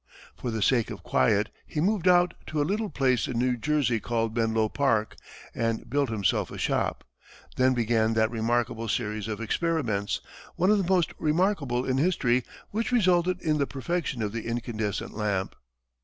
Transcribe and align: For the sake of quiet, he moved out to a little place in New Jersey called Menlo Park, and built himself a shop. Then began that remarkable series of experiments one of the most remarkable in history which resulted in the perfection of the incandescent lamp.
For 0.35 0.49
the 0.49 0.63
sake 0.63 0.89
of 0.89 1.03
quiet, 1.03 1.51
he 1.67 1.79
moved 1.79 2.07
out 2.07 2.33
to 2.47 2.59
a 2.59 2.63
little 2.65 2.89
place 2.89 3.27
in 3.27 3.37
New 3.37 3.55
Jersey 3.55 3.99
called 3.99 4.35
Menlo 4.35 4.67
Park, 4.67 5.15
and 5.53 5.87
built 5.87 6.09
himself 6.09 6.49
a 6.49 6.57
shop. 6.57 7.03
Then 7.55 7.75
began 7.75 8.15
that 8.15 8.31
remarkable 8.31 8.87
series 8.87 9.27
of 9.27 9.39
experiments 9.39 10.19
one 10.55 10.71
of 10.71 10.79
the 10.79 10.89
most 10.91 11.13
remarkable 11.19 11.85
in 11.85 11.99
history 11.99 12.43
which 12.71 12.91
resulted 12.91 13.43
in 13.43 13.59
the 13.59 13.67
perfection 13.67 14.23
of 14.23 14.31
the 14.31 14.47
incandescent 14.47 15.15
lamp. 15.15 15.55